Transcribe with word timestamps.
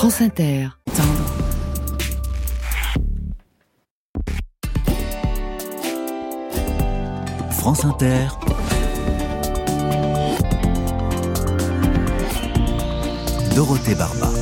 France 0.00 0.22
Inter. 0.22 0.68
France 7.50 7.84
Inter. 7.84 8.28
Dorothée 13.54 13.94
Barba. 13.94 14.39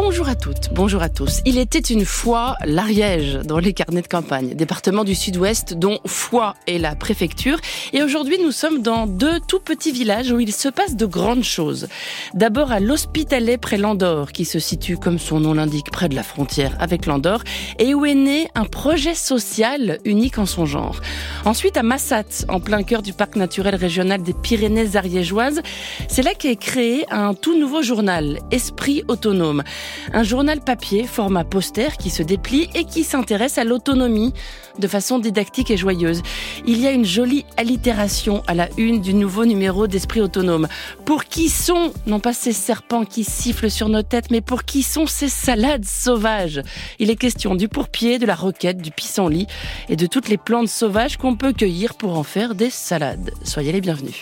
Bonjour 0.00 0.28
à 0.28 0.36
toutes, 0.36 0.72
bonjour 0.72 1.02
à 1.02 1.08
tous. 1.08 1.40
Il 1.44 1.58
était 1.58 1.80
une 1.80 2.04
fois 2.04 2.56
l'Ariège 2.64 3.40
dans 3.44 3.58
les 3.58 3.72
carnets 3.72 4.00
de 4.00 4.06
campagne, 4.06 4.54
département 4.54 5.02
du 5.02 5.16
sud-ouest 5.16 5.74
dont 5.74 5.98
Foix 6.06 6.54
est 6.68 6.78
la 6.78 6.94
préfecture. 6.94 7.58
Et 7.92 8.04
aujourd'hui, 8.04 8.38
nous 8.40 8.52
sommes 8.52 8.80
dans 8.80 9.08
deux 9.08 9.40
tout 9.48 9.58
petits 9.58 9.90
villages 9.90 10.30
où 10.30 10.38
il 10.38 10.52
se 10.52 10.68
passe 10.68 10.94
de 10.94 11.04
grandes 11.04 11.42
choses. 11.42 11.88
D'abord 12.32 12.70
à 12.70 12.78
l'Hospitalet 12.78 13.58
près 13.58 13.76
l'Andorre, 13.76 14.30
qui 14.30 14.44
se 14.44 14.60
situe, 14.60 14.96
comme 14.96 15.18
son 15.18 15.40
nom 15.40 15.52
l'indique, 15.52 15.90
près 15.90 16.08
de 16.08 16.14
la 16.14 16.22
frontière 16.22 16.76
avec 16.78 17.04
l'Andorre, 17.04 17.42
et 17.80 17.92
où 17.92 18.06
est 18.06 18.14
né 18.14 18.48
un 18.54 18.66
projet 18.66 19.14
social 19.14 19.98
unique 20.04 20.38
en 20.38 20.46
son 20.46 20.64
genre. 20.64 21.00
Ensuite 21.44 21.76
à 21.76 21.82
Massat, 21.82 22.46
en 22.48 22.60
plein 22.60 22.84
cœur 22.84 23.02
du 23.02 23.12
parc 23.12 23.34
naturel 23.34 23.74
régional 23.74 24.22
des 24.22 24.32
Pyrénées 24.32 24.94
ariégeoises, 24.94 25.60
c'est 26.06 26.22
là 26.22 26.34
qu'est 26.34 26.56
créé 26.56 27.04
un 27.10 27.34
tout 27.34 27.58
nouveau 27.58 27.82
journal, 27.82 28.38
Esprit 28.52 29.02
autonome. 29.08 29.64
Un 30.12 30.22
journal 30.22 30.60
papier, 30.60 31.04
format 31.04 31.44
poster, 31.44 31.96
qui 31.96 32.10
se 32.10 32.22
déplie 32.22 32.68
et 32.74 32.84
qui 32.84 33.04
s'intéresse 33.04 33.58
à 33.58 33.64
l'autonomie 33.64 34.32
de 34.78 34.86
façon 34.86 35.18
didactique 35.18 35.70
et 35.70 35.76
joyeuse. 35.76 36.22
Il 36.66 36.80
y 36.80 36.86
a 36.86 36.92
une 36.92 37.04
jolie 37.04 37.44
allitération 37.56 38.42
à 38.46 38.54
la 38.54 38.68
une 38.76 39.00
du 39.00 39.14
nouveau 39.14 39.44
numéro 39.44 39.86
d'Esprit 39.86 40.20
autonome. 40.20 40.68
Pour 41.04 41.24
qui 41.24 41.48
sont, 41.48 41.92
non 42.06 42.20
pas 42.20 42.32
ces 42.32 42.52
serpents 42.52 43.04
qui 43.04 43.24
sifflent 43.24 43.70
sur 43.70 43.88
nos 43.88 44.02
têtes, 44.02 44.30
mais 44.30 44.40
pour 44.40 44.64
qui 44.64 44.82
sont 44.82 45.06
ces 45.06 45.28
salades 45.28 45.84
sauvages? 45.84 46.62
Il 46.98 47.10
est 47.10 47.16
question 47.16 47.54
du 47.54 47.68
pourpier, 47.68 48.18
de 48.18 48.26
la 48.26 48.34
roquette, 48.34 48.80
du 48.80 48.90
pissenlit 48.90 49.46
et 49.88 49.96
de 49.96 50.06
toutes 50.06 50.28
les 50.28 50.38
plantes 50.38 50.68
sauvages 50.68 51.16
qu'on 51.16 51.36
peut 51.36 51.52
cueillir 51.52 51.94
pour 51.94 52.16
en 52.16 52.22
faire 52.22 52.54
des 52.54 52.70
salades. 52.70 53.32
Soyez 53.42 53.72
les 53.72 53.80
bienvenus. 53.80 54.14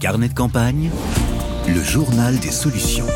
Carnet 0.00 0.28
de 0.28 0.34
campagne, 0.34 0.90
le 1.66 1.82
journal 1.82 2.38
des 2.38 2.52
solutions. 2.52 3.06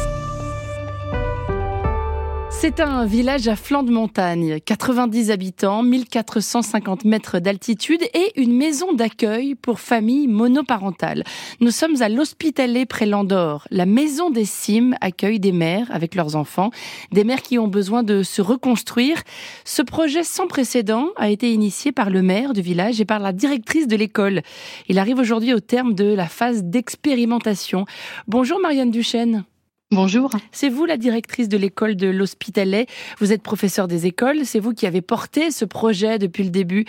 C'est 2.61 2.81
un 2.81 3.07
village 3.07 3.47
à 3.47 3.55
flanc 3.55 3.85
de 3.85 3.93
montagne, 3.93 4.59
90 4.59 5.31
habitants, 5.31 5.85
1450 5.85 7.05
mètres 7.05 7.39
d'altitude 7.39 8.03
et 8.15 8.33
une 8.35 8.53
maison 8.53 8.93
d'accueil 8.95 9.55
pour 9.55 9.79
familles 9.79 10.27
monoparentales. 10.27 11.23
Nous 11.61 11.71
sommes 11.71 12.03
à 12.03 12.09
l'Hospitalet 12.09 12.85
près 12.85 13.07
l'Andorre. 13.07 13.69
La 13.71 13.87
maison 13.87 14.31
des 14.31 14.45
Cimes 14.45 14.97
accueille 15.01 15.39
des 15.39 15.53
mères 15.53 15.87
avec 15.93 16.17
leurs 16.17 16.35
enfants, 16.35 16.71
des 17.13 17.23
mères 17.23 17.43
qui 17.43 17.61
ont 17.61 17.69
besoin 17.69 18.03
de 18.03 18.25
se 18.25 18.43
reconstruire. 18.43 19.23
Ce 19.65 19.81
projet 19.81 20.25
sans 20.25 20.49
précédent 20.49 21.11
a 21.15 21.31
été 21.31 21.53
initié 21.53 21.93
par 21.93 22.11
le 22.11 22.23
maire 22.23 22.55
du 22.55 22.61
village 22.61 23.01
et 23.01 23.05
par 23.05 23.21
la 23.21 23.33
directrice 23.33 23.87
de 23.87 23.95
l'école. 23.95 24.43
Il 24.89 24.99
arrive 24.99 25.21
aujourd'hui 25.21 25.55
au 25.55 25.61
terme 25.61 25.95
de 25.95 26.13
la 26.13 26.27
phase 26.27 26.65
d'expérimentation. 26.65 27.85
Bonjour 28.27 28.59
Marianne 28.59 28.91
Duchesne. 28.91 29.45
Bonjour. 29.91 30.31
C'est 30.53 30.69
vous 30.69 30.85
la 30.85 30.99
directrice 30.99 31.49
de 31.49 31.57
l'école 31.57 31.97
de 31.97 32.09
l'Hospitalet. 32.09 32.87
Vous 33.21 33.33
êtes 33.33 33.43
professeur 33.43 33.89
des 33.89 34.05
écoles. 34.05 34.45
C'est 34.45 34.61
vous 34.61 34.75
qui 34.75 34.87
avez 34.87 35.01
porté 35.01 35.51
ce 35.51 35.65
projet 35.65 36.19
depuis 36.19 36.45
le 36.45 36.51
début. 36.51 36.85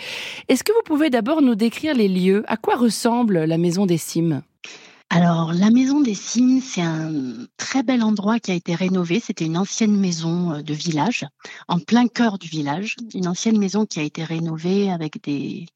Est-ce 0.48 0.62
que 0.62 0.72
vous 0.72 0.82
pouvez 0.84 1.08
d'abord 1.08 1.40
nous 1.40 1.54
décrire 1.54 1.94
les 1.94 2.08
lieux? 2.08 2.44
À 2.46 2.58
quoi 2.58 2.76
ressemble 2.76 3.44
la 3.44 3.56
maison 3.56 3.86
des 3.86 3.96
cimes? 3.96 4.42
Alors, 5.12 5.52
la 5.52 5.70
maison 5.70 6.00
des 6.00 6.14
Cimes, 6.14 6.60
c'est 6.60 6.82
un 6.82 7.12
très 7.56 7.82
bel 7.82 8.04
endroit 8.04 8.38
qui 8.38 8.52
a 8.52 8.54
été 8.54 8.76
rénové. 8.76 9.18
C'était 9.18 9.44
une 9.44 9.58
ancienne 9.58 9.96
maison 9.96 10.52
euh, 10.52 10.62
de 10.62 10.72
village, 10.72 11.26
en 11.66 11.80
plein 11.80 12.06
cœur 12.06 12.38
du 12.38 12.46
village. 12.46 12.94
Une 13.12 13.26
ancienne 13.26 13.58
maison 13.58 13.86
qui 13.86 13.98
a 13.98 14.04
été 14.04 14.22
rénovée 14.22 14.88
avec 14.88 15.20
des, 15.24 15.66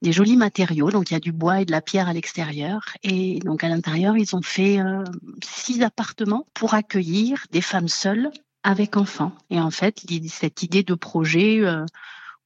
des 0.00 0.12
jolis 0.12 0.38
matériaux. 0.38 0.90
Donc, 0.90 1.10
il 1.10 1.12
y 1.12 1.16
a 1.18 1.20
du 1.20 1.30
bois 1.30 1.60
et 1.60 1.66
de 1.66 1.72
la 1.72 1.82
pierre 1.82 2.08
à 2.08 2.14
l'extérieur. 2.14 2.80
Et 3.02 3.40
donc, 3.40 3.64
à 3.64 3.68
l'intérieur, 3.68 4.16
ils 4.16 4.34
ont 4.34 4.40
fait 4.40 4.80
euh, 4.80 5.04
six 5.44 5.82
appartements 5.82 6.46
pour 6.54 6.72
accueillir 6.72 7.44
des 7.50 7.60
femmes 7.60 7.88
seules 7.88 8.30
avec 8.62 8.96
enfants. 8.96 9.32
Et 9.50 9.60
en 9.60 9.70
fait, 9.70 10.06
cette 10.26 10.62
idée 10.62 10.82
de 10.82 10.94
projet... 10.94 11.60
Euh, 11.60 11.84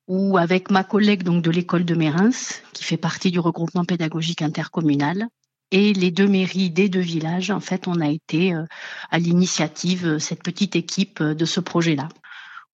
où 0.06 0.36
avec 0.36 0.70
ma 0.70 0.84
collègue 0.84 1.22
donc 1.22 1.42
de 1.42 1.50
l'école 1.50 1.86
de 1.86 1.94
Mérins, 1.94 2.28
qui 2.74 2.84
fait 2.84 2.98
partie 2.98 3.30
du 3.30 3.40
regroupement 3.40 3.86
pédagogique 3.86 4.42
intercommunal, 4.42 5.28
et 5.70 5.92
les 5.92 6.10
deux 6.10 6.28
mairies 6.28 6.70
des 6.70 6.88
deux 6.88 7.00
villages, 7.00 7.50
en 7.50 7.60
fait, 7.60 7.88
on 7.88 8.00
a 8.00 8.08
été 8.08 8.54
euh, 8.54 8.64
à 9.10 9.18
l'initiative, 9.18 10.06
euh, 10.06 10.18
cette 10.18 10.42
petite 10.42 10.76
équipe 10.76 11.20
euh, 11.20 11.34
de 11.34 11.44
ce 11.44 11.60
projet-là. 11.60 12.08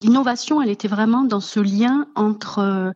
L'innovation, 0.01 0.61
elle 0.61 0.69
était 0.69 0.87
vraiment 0.87 1.23
dans 1.23 1.39
ce 1.39 1.59
lien 1.59 2.07
entre 2.15 2.91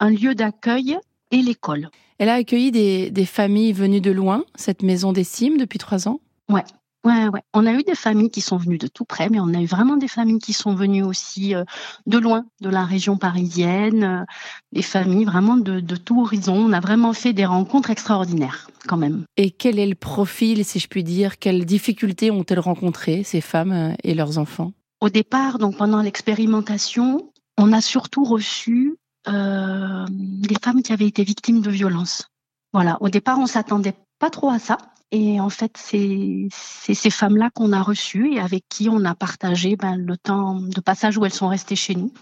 un 0.00 0.10
lieu 0.10 0.34
d'accueil 0.34 0.98
et 1.30 1.40
l'école. 1.40 1.88
Elle 2.18 2.28
a 2.28 2.34
accueilli 2.34 2.70
des, 2.70 3.10
des, 3.10 3.24
familles 3.24 3.72
venues 3.72 4.02
de 4.02 4.10
loin, 4.10 4.44
cette 4.54 4.82
maison 4.82 5.14
des 5.14 5.24
cimes, 5.24 5.56
depuis 5.56 5.78
trois 5.78 6.08
ans? 6.08 6.20
Ouais, 6.50 6.64
Ouais, 7.04 7.28
ouais. 7.28 7.40
On 7.52 7.66
a 7.66 7.72
eu 7.72 7.82
des 7.82 7.96
familles 7.96 8.30
qui 8.30 8.40
sont 8.40 8.56
venues 8.56 8.78
de 8.78 8.86
tout 8.86 9.04
près, 9.04 9.28
mais 9.28 9.40
on 9.40 9.52
a 9.54 9.60
eu 9.60 9.66
vraiment 9.66 9.96
des 9.96 10.08
familles 10.08 10.38
qui 10.38 10.52
sont 10.52 10.74
venues 10.74 11.02
aussi 11.02 11.54
euh, 11.54 11.64
de 12.06 12.18
loin, 12.18 12.44
de 12.60 12.68
la 12.68 12.84
région 12.84 13.16
parisienne, 13.16 14.04
euh, 14.04 14.24
des 14.72 14.82
familles 14.82 15.24
vraiment 15.24 15.56
de, 15.56 15.80
de, 15.80 15.96
tout 15.96 16.20
horizon. 16.20 16.54
On 16.54 16.72
a 16.72 16.80
vraiment 16.80 17.12
fait 17.12 17.32
des 17.32 17.44
rencontres 17.44 17.90
extraordinaires, 17.90 18.68
quand 18.86 18.96
même. 18.96 19.24
Et 19.36 19.50
quel 19.50 19.80
est 19.80 19.86
le 19.86 19.96
profil, 19.96 20.64
si 20.64 20.78
je 20.78 20.86
puis 20.86 21.02
dire 21.02 21.38
Quelles 21.38 21.64
difficultés 21.64 22.30
ont-elles 22.30 22.60
rencontré, 22.60 23.24
ces 23.24 23.40
femmes 23.40 23.72
euh, 23.72 23.94
et 24.04 24.14
leurs 24.14 24.38
enfants? 24.38 24.72
Au 25.00 25.08
départ, 25.08 25.58
donc 25.58 25.76
pendant 25.76 26.00
l'expérimentation, 26.02 27.32
on 27.58 27.72
a 27.72 27.80
surtout 27.80 28.22
reçu 28.22 28.96
euh, 29.28 30.06
des 30.10 30.56
femmes 30.62 30.82
qui 30.82 30.92
avaient 30.92 31.06
été 31.06 31.24
victimes 31.24 31.60
de 31.60 31.70
violences. 31.70 32.28
Voilà. 32.72 32.98
Au 33.00 33.08
départ, 33.08 33.38
on 33.38 33.46
s'attendait 33.46 33.94
pas 34.18 34.30
trop 34.30 34.50
à 34.50 34.58
ça. 34.58 34.78
Et 35.14 35.38
en 35.40 35.50
fait, 35.50 35.76
c'est 35.76 36.48
ces 36.50 37.10
femmes-là 37.10 37.50
qu'on 37.54 37.72
a 37.72 37.82
reçues 37.82 38.32
et 38.32 38.40
avec 38.40 38.64
qui 38.70 38.88
on 38.88 39.04
a 39.04 39.14
partagé 39.14 39.76
ben, 39.76 39.94
le 39.94 40.16
temps 40.16 40.58
de 40.58 40.80
passage 40.80 41.18
où 41.18 41.26
elles 41.26 41.34
sont 41.34 41.48
restées 41.48 41.76
chez 41.76 41.94
nous. 41.94 42.14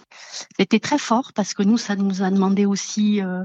C'était 0.59 0.81
très 0.81 0.99
fort 0.99 1.33
parce 1.33 1.55
que 1.55 1.63
nous, 1.63 1.79
ça 1.79 1.95
nous 1.95 2.23
a 2.23 2.31
demandé 2.31 2.67
aussi 2.67 3.23
euh, 3.23 3.45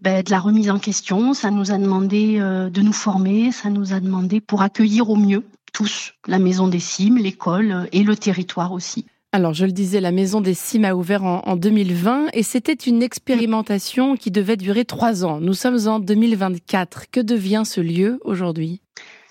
ben, 0.00 0.22
de 0.22 0.30
la 0.30 0.40
remise 0.40 0.70
en 0.70 0.78
question, 0.78 1.34
ça 1.34 1.50
nous 1.50 1.70
a 1.70 1.76
demandé 1.76 2.38
euh, 2.40 2.70
de 2.70 2.80
nous 2.80 2.94
former, 2.94 3.52
ça 3.52 3.68
nous 3.68 3.92
a 3.92 4.00
demandé 4.00 4.40
pour 4.40 4.62
accueillir 4.62 5.10
au 5.10 5.16
mieux 5.16 5.44
tous 5.74 6.14
la 6.26 6.38
maison 6.38 6.66
des 6.66 6.80
cimes, 6.80 7.18
l'école 7.18 7.72
euh, 7.72 7.86
et 7.92 8.02
le 8.02 8.16
territoire 8.16 8.72
aussi. 8.72 9.04
Alors, 9.30 9.52
je 9.52 9.66
le 9.66 9.72
disais, 9.72 10.00
la 10.00 10.10
Maison 10.10 10.40
des 10.40 10.54
Cimes 10.54 10.86
a 10.86 10.94
ouvert 10.94 11.22
en, 11.22 11.56
2020 11.56 12.28
et 12.32 12.42
c'était 12.42 12.72
une 12.72 13.02
expérimentation 13.02 14.16
qui 14.16 14.30
devait 14.30 14.56
durer 14.56 14.86
trois 14.86 15.22
ans. 15.26 15.38
Nous 15.38 15.52
sommes 15.52 15.86
en 15.86 16.00
2024. 16.00 17.10
Que 17.10 17.20
devient 17.20 17.64
ce 17.66 17.82
lieu 17.82 18.20
aujourd'hui? 18.24 18.80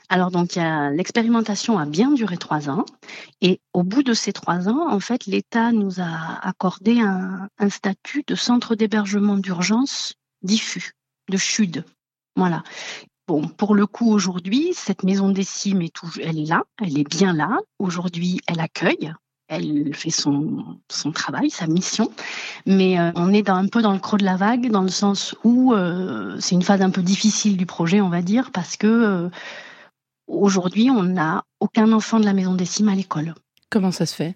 Alors 0.10 0.32
donc 0.32 0.56
l'expérimentation 0.56 1.78
a 1.78 1.86
bien 1.86 2.12
duré 2.12 2.38
trois 2.38 2.70
ans 2.70 2.86
et 3.42 3.60
au 3.74 3.84
bout 3.84 4.04
de 4.04 4.14
ces 4.14 4.32
trois 4.32 4.70
ans, 4.70 4.90
en 4.90 5.00
fait, 5.02 5.26
l'État 5.26 5.74
nous 5.74 6.00
a 6.00 6.40
accordé 6.48 7.00
un, 7.02 7.50
statut 7.70 8.24
de 8.26 8.36
centre 8.36 8.76
d'hébergement 8.76 9.36
d'urgence 9.36 10.14
diffus, 10.44 10.94
de 11.30 11.38
CHUD. 11.38 11.84
Voilà. 12.38 12.64
Bon, 13.28 13.50
pour 13.50 13.76
le 13.76 13.86
coup, 13.86 14.10
aujourd'hui, 14.10 14.72
cette 14.74 15.04
maison 15.04 15.30
des 15.30 15.44
cimes 15.44 15.82
est 15.82 15.94
tout, 15.94 16.10
elle 16.22 16.40
est 16.40 16.46
là, 16.46 16.64
elle 16.82 16.98
est 16.98 17.10
bien 17.10 17.34
là. 17.34 17.60
Aujourd'hui, 17.78 18.40
elle 18.48 18.62
accueille, 18.62 19.12
elle 19.48 19.94
fait 19.94 20.10
son, 20.10 20.78
son 20.90 21.12
travail, 21.12 21.50
sa 21.50 21.68
mission, 21.68 22.12
mais 22.66 23.00
euh, 23.00 23.12
on 23.16 23.34
est 23.34 23.44
dans, 23.44 23.56
un 23.56 23.68
peu 23.68 23.82
dans 23.82 23.94
le 23.94 24.00
creux 24.00 24.18
de 24.18 24.26
la 24.26 24.36
vague, 24.36 24.70
dans 24.70 24.82
le 24.82 24.90
sens 24.90 25.36
où 25.44 25.74
euh, 25.74 26.38
c'est 26.40 26.56
une 26.56 26.64
phase 26.64 26.82
un 26.82 26.90
peu 26.90 27.02
difficile 27.02 27.58
du 27.58 27.66
projet, 27.66 28.02
on 28.02 28.10
va 28.10 28.22
dire, 28.22 28.52
parce 28.52 28.76
que 28.76 28.88
euh, 28.88 29.30
aujourd'hui, 30.28 30.90
on 30.90 31.04
n'a 31.04 31.44
aucun 31.60 31.92
enfant 31.94 32.20
de 32.20 32.26
la 32.26 32.34
maison 32.34 32.56
des 32.56 32.66
cimes 32.66 32.90
à 32.90 32.96
l'école. 32.96 33.36
Comment 33.70 33.92
ça 33.92 34.06
se 34.06 34.16
fait? 34.16 34.36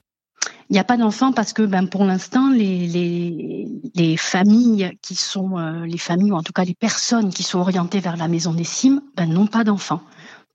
Il 0.69 0.73
n'y 0.73 0.79
a 0.79 0.85
pas 0.85 0.97
d'enfants 0.97 1.33
parce 1.33 1.51
que 1.51 1.63
ben, 1.63 1.87
pour 1.87 2.05
l'instant, 2.05 2.49
les, 2.49 2.87
les, 2.87 3.67
les, 3.93 4.17
familles 4.17 4.97
qui 5.01 5.15
sont, 5.15 5.57
les 5.83 5.97
familles, 5.97 6.31
ou 6.31 6.35
en 6.35 6.43
tout 6.43 6.53
cas 6.53 6.63
les 6.63 6.73
personnes 6.73 7.31
qui 7.31 7.43
sont 7.43 7.59
orientées 7.59 7.99
vers 7.99 8.15
la 8.15 8.29
maison 8.29 8.53
des 8.53 8.63
cimes, 8.63 9.01
ben, 9.15 9.29
n'ont 9.29 9.47
pas 9.47 9.65
d'enfants. 9.65 10.01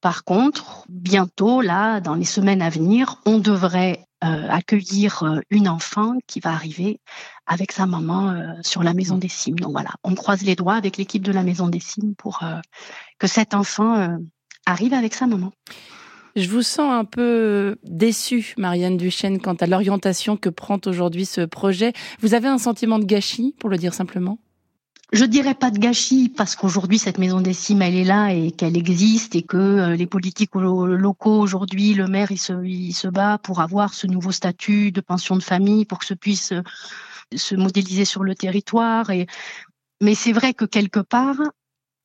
Par 0.00 0.24
contre, 0.24 0.84
bientôt, 0.88 1.60
là, 1.60 2.00
dans 2.00 2.14
les 2.14 2.24
semaines 2.24 2.62
à 2.62 2.70
venir, 2.70 3.20
on 3.26 3.38
devrait 3.38 4.06
euh, 4.26 4.48
accueillir 4.50 5.22
euh, 5.22 5.40
une 5.50 5.68
enfant 5.68 6.14
qui 6.26 6.40
va 6.40 6.50
arriver 6.50 7.00
avec 7.46 7.72
sa 7.72 7.86
maman 7.86 8.30
euh, 8.30 8.52
sur 8.62 8.82
la 8.82 8.94
maison 8.94 9.18
des 9.18 9.28
cimes. 9.28 9.58
Donc 9.58 9.72
voilà, 9.72 9.90
on 10.04 10.14
croise 10.14 10.42
les 10.42 10.56
doigts 10.56 10.74
avec 10.74 10.96
l'équipe 10.96 11.22
de 11.22 11.32
la 11.32 11.42
maison 11.42 11.68
des 11.68 11.80
cimes 11.80 12.14
pour 12.16 12.42
que 13.18 13.26
cet 13.26 13.54
enfant 13.54 14.18
arrive 14.66 14.94
avec 14.94 15.14
sa 15.14 15.26
maman. 15.26 15.52
Je 16.34 16.48
vous 16.50 16.62
sens 16.62 16.92
un 16.92 17.04
peu 17.04 17.76
déçue, 17.82 18.54
Marianne 18.58 18.96
Duchesne, 18.98 19.40
quant 19.40 19.54
à 19.54 19.66
l'orientation 19.66 20.36
que 20.36 20.50
prend 20.50 20.78
aujourd'hui 20.84 21.24
ce 21.24 21.40
projet. 21.40 21.92
Vous 22.20 22.34
avez 22.34 22.48
un 22.48 22.58
sentiment 22.58 22.98
de 22.98 23.04
gâchis, 23.04 23.54
pour 23.58 23.70
le 23.70 23.78
dire 23.78 23.94
simplement? 23.94 24.38
Je 25.12 25.24
dirais 25.24 25.54
pas 25.54 25.70
de 25.70 25.78
gâchis 25.78 26.28
parce 26.28 26.56
qu'aujourd'hui 26.56 26.98
cette 26.98 27.18
maison 27.18 27.40
des 27.40 27.52
cimes 27.52 27.82
elle 27.82 27.94
est 27.94 28.04
là 28.04 28.32
et 28.32 28.50
qu'elle 28.50 28.76
existe 28.76 29.36
et 29.36 29.42
que 29.42 29.56
euh, 29.56 29.96
les 29.96 30.06
politiques 30.06 30.54
locaux 30.54 31.38
aujourd'hui 31.38 31.94
le 31.94 32.08
maire 32.08 32.32
il 32.32 32.38
se, 32.38 32.64
il 32.64 32.92
se 32.92 33.08
bat 33.08 33.38
pour 33.38 33.60
avoir 33.60 33.94
ce 33.94 34.06
nouveau 34.06 34.32
statut 34.32 34.90
de 34.90 35.00
pension 35.00 35.36
de 35.36 35.42
famille 35.42 35.84
pour 35.84 36.00
que 36.00 36.06
ce 36.06 36.14
puisse 36.14 36.52
euh, 36.52 36.62
se 37.34 37.54
modéliser 37.54 38.04
sur 38.04 38.24
le 38.24 38.34
territoire 38.34 39.10
et 39.10 39.26
mais 40.00 40.14
c'est 40.14 40.32
vrai 40.32 40.54
que 40.54 40.64
quelque 40.64 41.00
part 41.00 41.40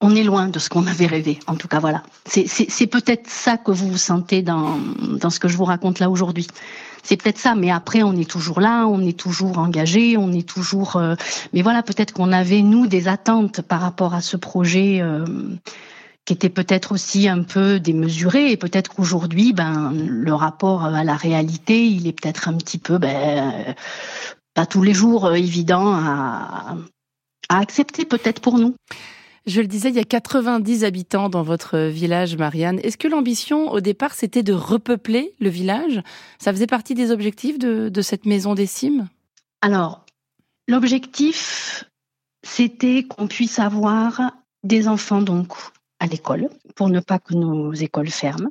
on 0.01 0.15
est 0.15 0.23
loin 0.23 0.47
de 0.47 0.59
ce 0.59 0.67
qu'on 0.67 0.87
avait 0.87 1.05
rêvé. 1.05 1.39
En 1.47 1.55
tout 1.55 1.67
cas, 1.67 1.79
voilà. 1.79 2.03
C'est 2.25 2.87
peut-être 2.87 3.29
ça 3.29 3.57
que 3.57 3.71
vous 3.71 3.87
vous 3.87 3.97
sentez 3.97 4.41
dans, 4.41 4.79
ce 5.29 5.39
que 5.39 5.47
je 5.47 5.55
vous 5.55 5.65
raconte 5.65 5.99
là 5.99 6.09
aujourd'hui. 6.09 6.47
C'est 7.03 7.17
peut-être 7.17 7.37
ça, 7.37 7.55
mais 7.55 7.71
après, 7.71 8.03
on 8.03 8.13
est 8.13 8.29
toujours 8.29 8.59
là, 8.59 8.85
on 8.87 9.01
est 9.01 9.17
toujours 9.17 9.57
engagé, 9.59 10.17
on 10.17 10.31
est 10.31 10.47
toujours. 10.47 10.97
Euh, 10.97 11.15
mais 11.51 11.63
voilà, 11.63 11.81
peut-être 11.81 12.13
qu'on 12.13 12.31
avait 12.31 12.61
nous 12.61 12.85
des 12.85 13.07
attentes 13.07 13.61
par 13.61 13.81
rapport 13.81 14.13
à 14.13 14.21
ce 14.21 14.37
projet. 14.37 14.99
Euh, 15.01 15.25
qui 16.23 16.33
était 16.33 16.49
peut-être 16.49 16.91
aussi 16.91 17.27
un 17.27 17.41
peu 17.41 17.79
démesuré 17.79 18.51
et 18.51 18.57
peut-être 18.57 18.93
qu'aujourd'hui, 18.93 19.53
ben, 19.53 19.91
le 19.91 20.33
rapport 20.35 20.85
à 20.85 21.03
la 21.03 21.15
réalité, 21.15 21.87
il 21.87 22.05
est 22.05 22.11
peut-être 22.11 22.47
un 22.47 22.53
petit 22.53 22.77
peu, 22.77 22.99
ben, 22.99 23.75
pas 24.53 24.67
tous 24.67 24.83
les 24.83 24.93
jours 24.93 25.25
euh, 25.25 25.33
évident 25.33 25.95
à 25.95 26.77
accepter 27.49 28.05
peut-être 28.05 28.39
pour 28.39 28.59
nous. 28.59 28.75
Je 29.47 29.59
le 29.59 29.67
disais, 29.67 29.89
il 29.89 29.95
y 29.95 29.99
a 29.99 30.03
90 30.03 30.83
habitants 30.83 31.27
dans 31.27 31.41
votre 31.41 31.79
village, 31.79 32.37
Marianne. 32.37 32.79
Est-ce 32.83 32.97
que 32.97 33.07
l'ambition, 33.07 33.71
au 33.71 33.79
départ, 33.79 34.13
c'était 34.13 34.43
de 34.43 34.53
repeupler 34.53 35.33
le 35.39 35.49
village? 35.49 36.01
Ça 36.37 36.53
faisait 36.53 36.67
partie 36.67 36.93
des 36.93 37.09
objectifs 37.09 37.57
de, 37.57 38.01
cette 38.01 38.25
maison 38.25 38.53
des 38.53 38.67
cimes? 38.67 39.07
Alors, 39.61 40.05
l'objectif, 40.67 41.85
c'était 42.43 43.03
qu'on 43.03 43.27
puisse 43.27 43.57
avoir 43.57 44.31
des 44.63 44.87
enfants 44.87 45.21
donc 45.21 45.53
à 45.99 46.05
l'école, 46.05 46.49
pour 46.75 46.89
ne 46.89 46.99
pas 46.99 47.19
que 47.19 47.33
nos 47.33 47.73
écoles 47.73 48.09
ferment. 48.09 48.49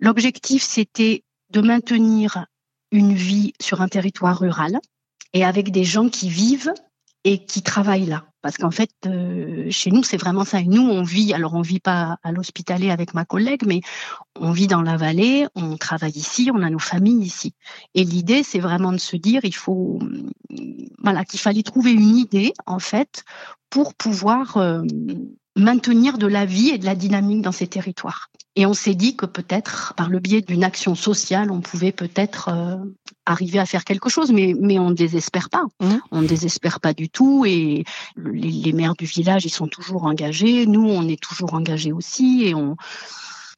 L'objectif, 0.00 0.62
c'était 0.62 1.24
de 1.50 1.60
maintenir 1.60 2.46
une 2.92 3.14
vie 3.14 3.52
sur 3.60 3.82
un 3.82 3.88
territoire 3.88 4.38
rural 4.38 4.78
et 5.32 5.44
avec 5.44 5.70
des 5.70 5.84
gens 5.84 6.08
qui 6.08 6.28
vivent 6.28 6.72
et 7.24 7.44
qui 7.44 7.62
travaillent 7.62 8.06
là. 8.06 8.27
Parce 8.40 8.56
qu'en 8.56 8.70
fait, 8.70 8.90
euh, 9.06 9.66
chez 9.70 9.90
nous, 9.90 10.04
c'est 10.04 10.16
vraiment 10.16 10.44
ça. 10.44 10.62
Nous, 10.62 10.82
on 10.82 11.02
vit, 11.02 11.34
alors 11.34 11.54
on 11.54 11.60
vit 11.60 11.80
pas 11.80 12.18
à 12.22 12.30
l'hospitalet 12.30 12.90
avec 12.90 13.12
ma 13.14 13.24
collègue, 13.24 13.62
mais 13.66 13.80
on 14.36 14.52
vit 14.52 14.68
dans 14.68 14.82
la 14.82 14.96
vallée, 14.96 15.46
on 15.56 15.76
travaille 15.76 16.12
ici, 16.12 16.50
on 16.54 16.62
a 16.62 16.70
nos 16.70 16.78
familles 16.78 17.24
ici. 17.24 17.54
Et 17.94 18.04
l'idée, 18.04 18.44
c'est 18.44 18.60
vraiment 18.60 18.92
de 18.92 18.98
se 18.98 19.16
dire, 19.16 19.40
il 19.44 19.54
faut, 19.54 19.98
voilà, 21.02 21.24
qu'il 21.24 21.40
fallait 21.40 21.64
trouver 21.64 21.92
une 21.92 22.16
idée, 22.16 22.52
en 22.66 22.78
fait, 22.78 23.24
pour 23.70 23.94
pouvoir 23.94 24.56
euh, 24.56 24.82
maintenir 25.56 26.16
de 26.18 26.26
la 26.26 26.46
vie 26.46 26.70
et 26.70 26.78
de 26.78 26.84
la 26.84 26.94
dynamique 26.94 27.42
dans 27.42 27.52
ces 27.52 27.66
territoires. 27.66 28.30
Et 28.56 28.66
on 28.66 28.74
s'est 28.74 28.94
dit 28.94 29.14
que 29.16 29.26
peut-être 29.26 29.94
par 29.96 30.08
le 30.08 30.18
biais 30.18 30.40
d'une 30.40 30.64
action 30.64 30.94
sociale, 30.94 31.50
on 31.50 31.60
pouvait 31.60 31.92
peut-être 31.92 32.48
euh, 32.48 32.76
arriver 33.24 33.58
à 33.58 33.66
faire 33.66 33.84
quelque 33.84 34.08
chose, 34.08 34.32
mais, 34.32 34.54
mais 34.60 34.78
on 34.78 34.90
ne 34.90 34.94
désespère 34.94 35.48
pas. 35.48 35.64
Mmh. 35.80 35.96
On 36.10 36.22
ne 36.22 36.26
désespère 36.26 36.80
pas 36.80 36.92
du 36.92 37.08
tout. 37.08 37.44
Et 37.46 37.84
les, 38.16 38.50
les 38.50 38.72
maires 38.72 38.94
du 38.94 39.04
village, 39.04 39.44
ils 39.44 39.50
sont 39.50 39.68
toujours 39.68 40.04
engagés. 40.04 40.66
Nous, 40.66 40.88
on 40.88 41.06
est 41.06 41.20
toujours 41.20 41.54
engagés 41.54 41.92
aussi. 41.92 42.44
Et 42.46 42.54
on, 42.54 42.76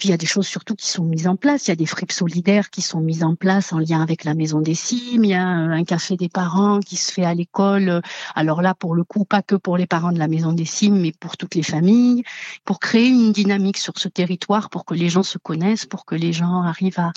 puis 0.00 0.08
il 0.08 0.12
y 0.12 0.14
a 0.14 0.16
des 0.16 0.26
choses 0.26 0.46
surtout 0.46 0.74
qui 0.74 0.88
sont 0.88 1.04
mises 1.04 1.28
en 1.28 1.36
place. 1.36 1.66
Il 1.66 1.70
y 1.70 1.72
a 1.72 1.76
des 1.76 1.84
fripes 1.84 2.10
solidaires 2.10 2.70
qui 2.70 2.80
sont 2.80 3.00
mises 3.00 3.22
en 3.22 3.34
place 3.34 3.70
en 3.74 3.78
lien 3.78 4.00
avec 4.00 4.24
la 4.24 4.32
maison 4.32 4.62
des 4.62 4.74
cimes. 4.74 5.24
Il 5.24 5.30
y 5.30 5.34
a 5.34 5.44
un 5.44 5.84
café 5.84 6.16
des 6.16 6.30
parents 6.30 6.80
qui 6.80 6.96
se 6.96 7.12
fait 7.12 7.24
à 7.24 7.34
l'école. 7.34 8.00
Alors 8.34 8.62
là, 8.62 8.74
pour 8.74 8.94
le 8.94 9.04
coup, 9.04 9.26
pas 9.26 9.42
que 9.42 9.56
pour 9.56 9.76
les 9.76 9.86
parents 9.86 10.10
de 10.10 10.18
la 10.18 10.26
maison 10.26 10.54
des 10.54 10.64
cimes, 10.64 10.98
mais 10.98 11.12
pour 11.12 11.36
toutes 11.36 11.54
les 11.54 11.62
familles, 11.62 12.24
pour 12.64 12.80
créer 12.80 13.08
une 13.08 13.32
dynamique 13.32 13.76
sur 13.76 13.92
ce 13.98 14.08
territoire, 14.08 14.70
pour 14.70 14.86
que 14.86 14.94
les 14.94 15.10
gens 15.10 15.22
se 15.22 15.36
connaissent, 15.36 15.84
pour 15.84 16.06
que 16.06 16.14
les 16.14 16.32
gens 16.32 16.62
arrivent 16.62 16.98
à, 16.98 17.12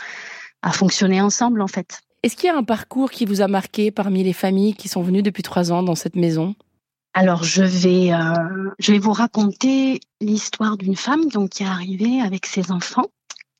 à 0.62 0.74
fonctionner 0.74 1.22
ensemble, 1.22 1.62
en 1.62 1.68
fait. 1.68 2.02
Est-ce 2.22 2.36
qu'il 2.36 2.48
y 2.48 2.50
a 2.50 2.58
un 2.58 2.64
parcours 2.64 3.12
qui 3.12 3.24
vous 3.24 3.40
a 3.40 3.48
marqué 3.48 3.92
parmi 3.92 4.26
les 4.26 4.34
familles 4.34 4.74
qui 4.74 4.90
sont 4.90 5.04
venues 5.04 5.24
depuis 5.24 5.44
trois 5.44 5.72
ans 5.72 5.84
dans 5.84 5.96
cette 5.96 6.18
maison? 6.18 6.54
Alors 7.14 7.44
je 7.44 7.64
vais 7.64 8.12
euh, 8.12 8.72
je 8.80 8.92
vais 8.92 9.00
vous 9.00 9.14
raconter 9.14 10.00
l'histoire 10.20 10.78
d'une 10.78 10.96
femme 10.96 11.28
donc 11.30 11.52
qui 11.52 11.64
est 11.64 11.68
arrivée 11.68 12.22
avec 12.22 12.46
ses 12.46 12.72
enfants. 12.72 13.06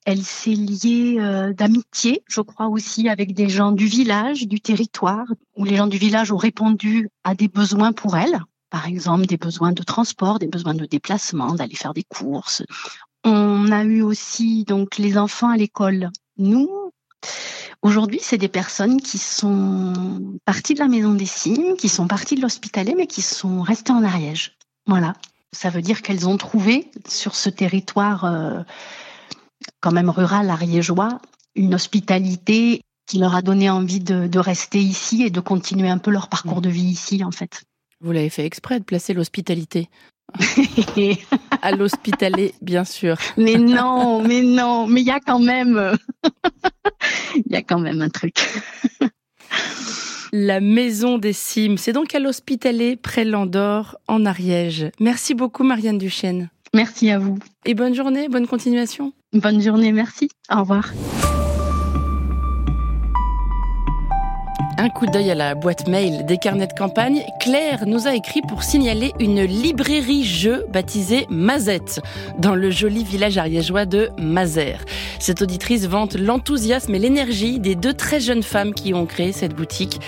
Elle 0.06 0.22
s'est 0.22 0.50
liée 0.50 1.16
euh, 1.18 1.54
d'amitié, 1.54 2.22
je 2.28 2.42
crois 2.42 2.66
aussi, 2.68 3.08
avec 3.08 3.32
des 3.32 3.48
gens 3.48 3.72
du 3.72 3.86
village, 3.86 4.46
du 4.46 4.60
territoire, 4.60 5.24
où 5.56 5.64
les 5.64 5.76
gens 5.76 5.86
du 5.86 5.96
village 5.96 6.30
ont 6.30 6.36
répondu 6.36 7.08
à 7.22 7.34
des 7.34 7.48
besoins 7.48 7.92
pour 7.92 8.14
elle. 8.16 8.38
Par 8.68 8.86
exemple, 8.86 9.24
des 9.24 9.38
besoins 9.38 9.72
de 9.72 9.82
transport, 9.82 10.38
des 10.38 10.48
besoins 10.48 10.74
de 10.74 10.84
déplacement, 10.84 11.54
d'aller 11.54 11.76
faire 11.76 11.94
des 11.94 12.02
courses. 12.02 12.62
On 13.24 13.72
a 13.72 13.82
eu 13.84 14.02
aussi 14.02 14.64
donc 14.64 14.98
les 14.98 15.16
enfants 15.16 15.48
à 15.48 15.56
l'école. 15.56 16.10
Nous, 16.36 16.68
Aujourd'hui, 17.82 18.20
c'est 18.22 18.38
des 18.38 18.48
personnes 18.48 19.00
qui 19.00 19.18
sont 19.18 20.38
parties 20.46 20.74
de 20.74 20.78
la 20.78 20.88
maison 20.88 21.12
des 21.12 21.26
signes, 21.26 21.76
qui 21.76 21.88
sont 21.88 22.06
parties 22.06 22.34
de 22.34 22.40
l'hospitalet, 22.40 22.94
mais 22.96 23.06
qui 23.06 23.20
sont 23.20 23.60
restées 23.60 23.92
en 23.92 24.02
Ariège. 24.02 24.56
Voilà. 24.86 25.14
Ça 25.52 25.70
veut 25.70 25.82
dire 25.82 26.02
qu'elles 26.02 26.26
ont 26.26 26.36
trouvé 26.36 26.90
sur 27.06 27.34
ce 27.34 27.50
territoire 27.50 28.24
euh, 28.24 28.62
quand 29.80 29.92
même 29.92 30.10
rural 30.10 30.50
ariégeois 30.50 31.20
une 31.54 31.74
hospitalité 31.74 32.80
qui 33.06 33.18
leur 33.18 33.34
a 33.34 33.42
donné 33.42 33.70
envie 33.70 34.00
de, 34.00 34.26
de, 34.26 34.38
rester 34.38 34.80
ici 34.80 35.22
et 35.22 35.30
de 35.30 35.40
continuer 35.40 35.88
un 35.88 35.98
peu 35.98 36.10
leur 36.10 36.28
parcours 36.28 36.60
de 36.60 36.70
vie 36.70 36.84
ici, 36.84 37.22
en 37.22 37.30
fait. 37.30 37.64
Vous 38.00 38.12
l'avez 38.12 38.30
fait 38.30 38.46
exprès 38.46 38.80
de 38.80 38.84
placer 38.84 39.14
l'hospitalité 39.14 39.88
à 41.64 41.72
l'hospitalet, 41.72 42.54
bien 42.60 42.84
sûr. 42.84 43.16
Mais 43.38 43.56
non, 43.56 44.22
mais 44.22 44.42
non, 44.42 44.86
mais 44.86 45.00
il 45.00 45.06
y 45.06 45.10
a 45.10 45.18
quand 45.18 45.38
même, 45.38 45.96
il 47.34 47.50
y 47.50 47.56
a 47.56 47.62
quand 47.62 47.80
même 47.80 48.02
un 48.02 48.10
truc. 48.10 48.36
La 50.32 50.60
maison 50.60 51.16
des 51.16 51.32
cimes, 51.32 51.78
c'est 51.78 51.92
donc 51.92 52.14
à 52.14 52.18
l'hospitalet 52.18 52.96
près 52.96 53.24
Landor, 53.24 53.96
en 54.08 54.26
Ariège. 54.26 54.90
Merci 55.00 55.34
beaucoup, 55.34 55.64
Marianne 55.64 55.98
Duchesne. 55.98 56.50
Merci 56.74 57.10
à 57.10 57.18
vous. 57.18 57.38
Et 57.64 57.74
bonne 57.74 57.94
journée, 57.94 58.28
bonne 58.28 58.46
continuation. 58.46 59.12
Bonne 59.32 59.62
journée, 59.62 59.92
merci. 59.92 60.28
Au 60.52 60.60
revoir. 60.60 60.92
Un 64.84 64.90
coup 64.90 65.06
d'œil 65.06 65.30
à 65.30 65.34
la 65.34 65.54
boîte 65.54 65.88
mail 65.88 66.26
des 66.26 66.36
carnets 66.36 66.66
de 66.66 66.74
campagne. 66.74 67.22
Claire 67.40 67.84
nous 67.86 68.06
a 68.06 68.14
écrit 68.14 68.42
pour 68.42 68.62
signaler 68.62 69.12
une 69.18 69.42
librairie 69.42 70.24
jeu 70.24 70.66
baptisée 70.70 71.26
Mazette 71.30 72.02
dans 72.38 72.54
le 72.54 72.70
joli 72.70 73.02
village 73.02 73.38
ariégeois 73.38 73.86
de 73.86 74.10
Mazère. 74.18 74.84
Cette 75.20 75.40
auditrice 75.40 75.86
vante 75.86 76.16
l'enthousiasme 76.16 76.94
et 76.94 76.98
l'énergie 76.98 77.60
des 77.60 77.76
deux 77.76 77.94
très 77.94 78.20
jeunes 78.20 78.42
femmes 78.42 78.74
qui 78.74 78.92
ont 78.92 79.06
créé 79.06 79.32
cette 79.32 79.54
boutique. 79.54 80.00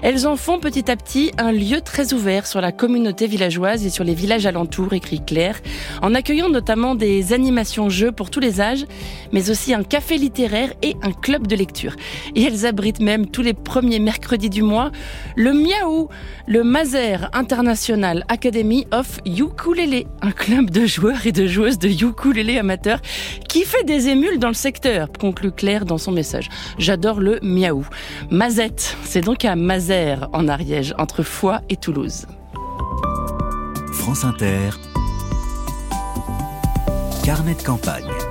Elles 0.00 0.28
en 0.28 0.36
font 0.36 0.60
petit 0.60 0.88
à 0.92 0.94
petit 0.94 1.32
un 1.36 1.50
lieu 1.50 1.80
très 1.80 2.12
ouvert 2.12 2.46
sur 2.46 2.60
la 2.60 2.70
communauté 2.70 3.26
villageoise 3.26 3.84
et 3.84 3.90
sur 3.90 4.04
les 4.04 4.14
villages 4.14 4.46
alentours, 4.46 4.92
écrit 4.92 5.24
Claire, 5.24 5.58
en 6.02 6.14
accueillant 6.14 6.50
notamment 6.50 6.94
des 6.94 7.32
animations 7.32 7.88
jeux 7.88 8.12
pour 8.12 8.30
tous 8.30 8.38
les 8.38 8.60
âges, 8.60 8.84
mais 9.32 9.50
aussi 9.50 9.74
un 9.74 9.82
café 9.82 10.18
littéraire 10.18 10.72
et 10.82 10.94
un 11.02 11.10
club 11.10 11.48
de 11.48 11.56
lecture. 11.56 11.96
Et 12.36 12.44
elles 12.44 12.64
abritent 12.64 13.00
même 13.00 13.26
tous 13.26 13.42
les 13.42 13.54
premiers 13.54 13.98
mercredi 14.20 14.50
du 14.50 14.62
mois, 14.62 14.90
le 15.34 15.54
Miaou, 15.54 16.10
le 16.46 16.62
Mazer 16.62 17.30
International 17.32 18.22
Academy 18.28 18.86
of 18.92 19.18
Ukulele, 19.24 20.04
un 20.20 20.30
club 20.30 20.68
de 20.68 20.84
joueurs 20.84 21.26
et 21.26 21.32
de 21.32 21.46
joueuses 21.46 21.78
de 21.78 21.88
ukulele 21.88 22.58
amateurs 22.58 23.00
qui 23.48 23.64
fait 23.64 23.82
des 23.84 24.08
émules 24.08 24.38
dans 24.38 24.48
le 24.48 24.54
secteur, 24.54 25.08
conclut 25.18 25.52
Claire 25.52 25.86
dans 25.86 25.96
son 25.96 26.12
message. 26.12 26.50
J'adore 26.76 27.18
le 27.20 27.38
Miaou. 27.42 27.86
Mazette, 28.30 28.94
c'est 29.04 29.22
donc 29.22 29.46
à 29.46 29.56
Mazer 29.56 30.28
en 30.34 30.48
Ariège, 30.48 30.94
entre 30.98 31.22
Foix 31.22 31.62
et 31.70 31.76
Toulouse. 31.76 32.26
France 33.94 34.24
Inter, 34.26 34.68
carnet 37.24 37.54
de 37.54 37.62
campagne. 37.62 38.29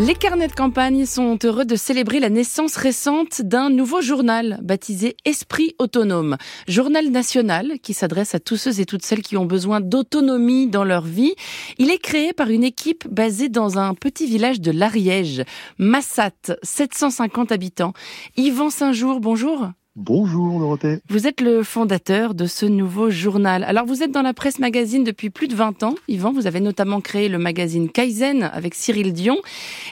Les 0.00 0.14
carnets 0.14 0.46
de 0.46 0.52
campagne 0.52 1.06
sont 1.06 1.36
heureux 1.42 1.64
de 1.64 1.74
célébrer 1.74 2.20
la 2.20 2.30
naissance 2.30 2.76
récente 2.76 3.42
d'un 3.42 3.68
nouveau 3.68 4.00
journal 4.00 4.60
baptisé 4.62 5.16
Esprit 5.24 5.74
Autonome, 5.80 6.36
journal 6.68 7.10
national 7.10 7.80
qui 7.82 7.94
s'adresse 7.94 8.32
à 8.32 8.38
tous 8.38 8.56
ceux 8.56 8.78
et 8.78 8.86
toutes 8.86 9.04
celles 9.04 9.22
qui 9.22 9.36
ont 9.36 9.44
besoin 9.44 9.80
d'autonomie 9.80 10.68
dans 10.68 10.84
leur 10.84 11.02
vie. 11.02 11.34
Il 11.78 11.90
est 11.90 11.98
créé 11.98 12.32
par 12.32 12.48
une 12.48 12.62
équipe 12.62 13.08
basée 13.08 13.48
dans 13.48 13.80
un 13.80 13.92
petit 13.94 14.26
village 14.26 14.60
de 14.60 14.70
l'Ariège, 14.70 15.42
Massat, 15.78 16.30
750 16.62 17.50
habitants. 17.50 17.92
Yvan 18.36 18.70
Saint-Jour, 18.70 19.18
bonjour. 19.18 19.68
Bonjour 20.00 20.60
Dorothée. 20.60 21.00
Vous 21.08 21.26
êtes 21.26 21.40
le 21.40 21.64
fondateur 21.64 22.32
de 22.32 22.46
ce 22.46 22.64
nouveau 22.64 23.10
journal. 23.10 23.64
Alors 23.64 23.84
vous 23.84 24.04
êtes 24.04 24.12
dans 24.12 24.22
la 24.22 24.32
presse 24.32 24.60
magazine 24.60 25.02
depuis 25.02 25.28
plus 25.28 25.48
de 25.48 25.56
20 25.56 25.82
ans. 25.82 25.96
Yvan, 26.06 26.30
vous 26.30 26.46
avez 26.46 26.60
notamment 26.60 27.00
créé 27.00 27.28
le 27.28 27.38
magazine 27.38 27.90
Kaizen 27.90 28.44
avec 28.44 28.76
Cyril 28.76 29.12
Dion. 29.12 29.38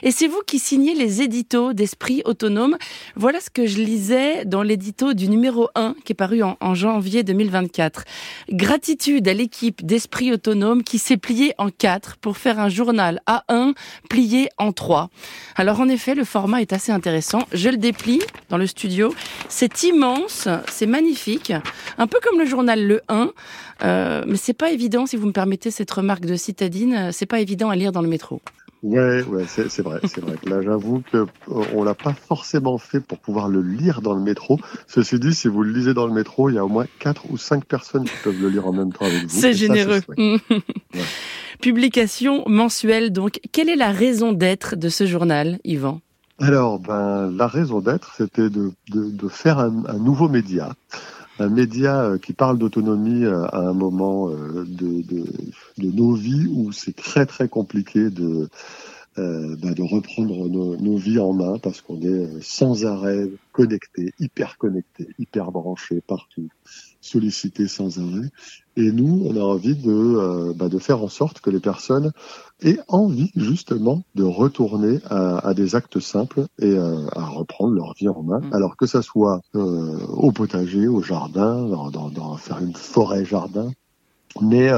Et 0.03 0.11
c'est 0.11 0.27
vous 0.27 0.41
qui 0.47 0.59
signez 0.59 0.95
les 0.95 1.21
éditos 1.21 1.73
d'Esprit 1.73 2.21
Autonome. 2.23 2.77
Voilà 3.17 3.41
ce 3.41 3.49
que 3.49 3.65
je 3.65 3.79
lisais 3.79 4.45
dans 4.45 4.63
l'édito 4.63 5.13
du 5.13 5.27
numéro 5.27 5.67
1 5.75 5.93
qui 6.05 6.13
est 6.13 6.15
paru 6.15 6.41
en, 6.41 6.73
janvier 6.73 7.23
2024. 7.23 8.05
Gratitude 8.49 9.27
à 9.27 9.33
l'équipe 9.33 9.85
d'Esprit 9.85 10.31
Autonome 10.31 10.83
qui 10.83 10.99
s'est 10.99 11.17
pliée 11.17 11.53
en 11.57 11.69
quatre 11.69 12.15
pour 12.15 12.37
faire 12.37 12.61
un 12.61 12.69
journal 12.69 13.19
A1 13.27 13.73
plié 14.09 14.47
en 14.57 14.71
trois. 14.71 15.09
Alors 15.57 15.81
en 15.81 15.89
effet, 15.89 16.15
le 16.15 16.23
format 16.23 16.61
est 16.61 16.71
assez 16.71 16.93
intéressant. 16.93 17.41
Je 17.51 17.67
le 17.67 17.77
déplie 17.77 18.21
dans 18.47 18.57
le 18.57 18.67
studio. 18.67 19.13
C'est 19.49 19.83
immense, 19.97 20.47
c'est 20.69 20.85
magnifique, 20.85 21.51
un 21.97 22.05
peu 22.05 22.19
comme 22.23 22.39
le 22.39 22.45
journal 22.45 22.85
Le 22.85 23.01
1, 23.09 23.31
euh, 23.83 24.23
mais 24.27 24.37
c'est 24.37 24.53
pas 24.53 24.71
évident, 24.71 25.07
si 25.07 25.17
vous 25.17 25.25
me 25.25 25.31
permettez 25.31 25.71
cette 25.71 25.89
remarque 25.89 26.25
de 26.25 26.35
citadine, 26.35 27.09
c'est 27.11 27.25
pas 27.25 27.39
évident 27.39 27.69
à 27.71 27.75
lire 27.75 27.91
dans 27.91 28.03
le 28.03 28.07
métro. 28.07 28.39
Ouais, 28.83 29.23
ouais, 29.23 29.45
c'est 29.47 29.81
vrai, 29.81 29.99
c'est 30.03 30.21
vrai. 30.21 30.35
Là, 30.45 30.61
j'avoue 30.61 31.01
que 31.11 31.17
euh, 31.17 31.25
on 31.73 31.83
l'a 31.83 31.95
pas 31.95 32.13
forcément 32.13 32.77
fait 32.77 32.99
pour 32.99 33.17
pouvoir 33.17 33.49
le 33.49 33.63
lire 33.63 34.01
dans 34.01 34.13
le 34.13 34.21
métro. 34.21 34.59
Ceci 34.85 35.19
dit, 35.19 35.33
si 35.33 35.47
vous 35.47 35.63
le 35.63 35.73
lisez 35.73 35.95
dans 35.95 36.05
le 36.05 36.13
métro, 36.13 36.49
il 36.49 36.55
y 36.55 36.57
a 36.59 36.63
au 36.63 36.69
moins 36.69 36.85
quatre 36.99 37.23
ou 37.31 37.37
cinq 37.37 37.65
personnes 37.65 38.03
qui 38.03 38.15
peuvent 38.23 38.39
le 38.39 38.49
lire 38.49 38.67
en 38.67 38.73
même 38.73 38.93
temps 38.93 39.05
avec 39.05 39.23
vous. 39.23 39.29
C'est 39.29 39.53
généreux. 39.53 40.01
Ça, 40.01 40.13
ouais. 40.15 40.37
Publication 41.59 42.43
mensuelle, 42.47 43.11
donc. 43.11 43.39
Quelle 43.51 43.69
est 43.69 43.75
la 43.75 43.91
raison 43.91 44.31
d'être 44.31 44.75
de 44.75 44.89
ce 44.89 45.07
journal, 45.07 45.57
Yvan? 45.63 45.99
Alors, 46.39 46.79
ben, 46.79 47.31
la 47.31 47.47
raison 47.47 47.81
d'être, 47.81 48.13
c'était 48.15 48.49
de, 48.49 48.71
de, 48.89 49.27
faire 49.27 49.57
un, 49.57 49.97
nouveau 49.97 50.29
média, 50.29 50.75
un 51.39 51.49
média 51.49 52.03
euh, 52.03 52.17
qui 52.19 52.33
parle 52.33 52.59
d'autonomie 52.59 53.25
euh, 53.25 53.45
à 53.45 53.59
un 53.59 53.73
moment 53.73 54.29
euh, 54.29 54.63
de, 54.67 55.01
de, 55.01 55.91
nos 55.91 56.13
vies 56.13 56.47
où 56.47 56.71
c'est 56.71 56.95
très 56.95 57.25
très 57.25 57.47
compliqué 57.47 58.11
de, 58.11 58.49
ben 59.15 59.73
de 59.73 59.81
reprendre 59.81 60.47
nos, 60.47 60.77
nos, 60.77 60.97
vies 60.97 61.17
en 61.17 61.33
main 61.33 61.57
parce 61.57 61.81
qu'on 61.81 61.99
est 62.01 62.39
sans 62.41 62.85
arrêt 62.85 63.27
connecté, 63.51 64.13
hyper 64.19 64.59
connecté, 64.59 65.07
hyper 65.17 65.51
branché 65.51 66.01
partout, 66.05 66.49
sollicité 67.07 67.67
sans 67.67 67.97
arrêt. 67.99 68.29
Et 68.75 68.91
nous, 68.91 69.23
on 69.25 69.35
a 69.35 69.43
envie 69.43 69.75
de, 69.75 69.91
euh, 69.91 70.53
bah, 70.55 70.69
de 70.69 70.77
faire 70.77 71.01
en 71.01 71.07
sorte 71.07 71.39
que 71.39 71.49
les 71.49 71.59
personnes 71.59 72.11
aient 72.61 72.79
envie 72.87 73.31
justement 73.35 74.03
de 74.13 74.23
retourner 74.23 74.99
à, 75.09 75.39
à 75.47 75.53
des 75.53 75.73
actes 75.73 75.99
simples 75.99 76.45
et 76.59 76.73
euh, 76.73 77.07
à 77.15 77.25
reprendre 77.25 77.73
leur 77.73 77.93
vie 77.93 78.09
en 78.09 78.21
main. 78.21 78.41
Alors 78.51 78.77
que 78.77 78.85
ça 78.85 79.01
soit 79.01 79.41
euh, 79.55 79.97
au 80.09 80.31
potager, 80.31 80.87
au 80.87 81.01
jardin, 81.01 81.67
dans, 81.67 81.89
dans, 81.89 82.09
dans 82.09 82.37
faire 82.37 82.59
une 82.59 82.75
forêt 82.75 83.25
jardin, 83.25 83.71
mais 84.41 84.69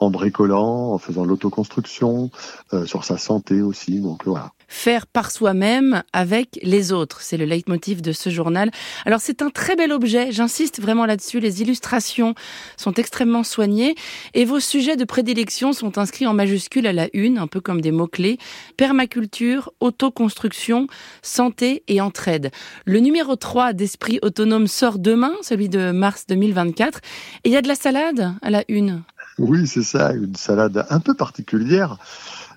en 0.00 0.10
bricolant, 0.10 0.92
en 0.92 0.98
faisant 0.98 1.24
l'autoconstruction, 1.24 2.30
euh, 2.72 2.86
sur 2.86 3.04
sa 3.04 3.18
santé 3.18 3.62
aussi. 3.62 4.00
Donc 4.00 4.24
voilà. 4.24 4.52
Faire 4.72 5.06
par 5.06 5.30
soi-même 5.30 6.04
avec 6.12 6.58
les 6.62 6.92
autres, 6.92 7.22
c'est 7.22 7.36
le 7.36 7.44
leitmotiv 7.44 8.02
de 8.02 8.12
ce 8.12 8.30
journal. 8.30 8.70
Alors 9.04 9.20
c'est 9.20 9.42
un 9.42 9.50
très 9.50 9.74
bel 9.76 9.92
objet, 9.92 10.30
j'insiste 10.30 10.80
vraiment 10.80 11.06
là-dessus. 11.06 11.40
Les 11.40 11.60
illustrations 11.60 12.34
sont 12.76 12.94
extrêmement 12.94 13.42
soignées 13.42 13.96
et 14.32 14.44
vos 14.44 14.60
sujets 14.60 14.96
de 14.96 15.04
prédilection 15.04 15.72
sont 15.72 15.98
inscrits 15.98 16.26
en 16.26 16.34
majuscule 16.34 16.86
à 16.86 16.92
la 16.92 17.08
une, 17.12 17.38
un 17.38 17.48
peu 17.48 17.60
comme 17.60 17.80
des 17.80 17.90
mots-clés. 17.90 18.38
Permaculture, 18.76 19.72
autoconstruction, 19.80 20.86
santé 21.20 21.82
et 21.88 22.00
entraide. 22.00 22.50
Le 22.84 23.00
numéro 23.00 23.36
3 23.36 23.72
d'Esprit 23.72 24.20
Autonome 24.22 24.68
sort 24.68 24.98
demain, 24.98 25.32
celui 25.42 25.68
de 25.68 25.90
mars 25.90 26.26
2024. 26.28 27.00
Et 27.44 27.48
il 27.48 27.52
y 27.52 27.56
a 27.56 27.62
de 27.62 27.68
la 27.68 27.74
salade 27.74 28.34
à 28.40 28.50
la 28.50 28.64
une. 28.68 29.02
Oui, 29.40 29.66
c'est 29.66 29.82
ça, 29.82 30.12
une 30.12 30.36
salade 30.36 30.84
un 30.90 31.00
peu 31.00 31.14
particulière. 31.14 31.96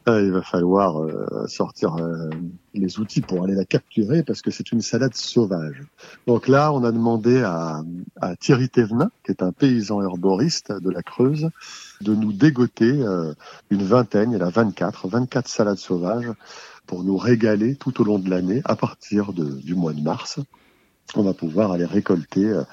Euh, 0.09 0.21
il 0.21 0.33
va 0.33 0.41
falloir 0.41 1.01
euh, 1.01 1.47
sortir 1.47 1.95
euh, 1.95 2.29
les 2.73 2.99
outils 2.99 3.21
pour 3.21 3.45
aller 3.45 3.55
la 3.55 3.63
capturer 3.63 4.21
parce 4.21 4.41
que 4.41 4.51
c'est 4.51 4.73
une 4.73 4.81
salade 4.81 5.15
sauvage. 5.15 5.81
Donc 6.27 6.49
là, 6.49 6.73
on 6.73 6.83
a 6.83 6.91
demandé 6.91 7.41
à, 7.41 7.81
à 8.19 8.35
Thierry 8.35 8.67
Thévenin, 8.67 9.09
qui 9.23 9.31
est 9.31 9.41
un 9.41 9.53
paysan 9.53 10.01
herboriste 10.01 10.73
de 10.73 10.89
la 10.89 11.03
Creuse, 11.03 11.49
de 12.01 12.13
nous 12.13 12.33
dégoter 12.33 13.01
une 13.69 13.83
vingtaine, 13.83 14.33
il 14.33 14.39
y 14.39 14.41
a 14.41 14.49
24, 14.49 15.07
24 15.07 15.47
salades 15.47 15.77
sauvages 15.77 16.33
pour 16.85 17.05
nous 17.05 17.15
régaler 17.15 17.75
tout 17.75 18.01
au 18.01 18.03
long 18.03 18.19
de 18.19 18.29
l'année 18.29 18.61
à 18.65 18.75
partir 18.75 19.31
de, 19.31 19.45
du 19.45 19.73
mois 19.73 19.93
de 19.93 20.01
mars 20.01 20.41
on 21.15 21.23
va 21.23 21.33
pouvoir 21.33 21.71
aller 21.71 21.85
récolter 21.85 22.45
euh, 22.45 22.63